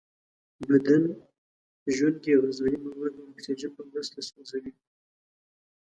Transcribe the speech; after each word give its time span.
بدن 0.69 1.03
ژونکې 1.95 2.31
غذایي 2.43 2.77
مواد 2.85 3.11
د 3.15 3.19
اکسیجن 3.31 3.71
په 3.77 3.83
مرسته 3.89 4.19
سوځوي. 4.29 4.73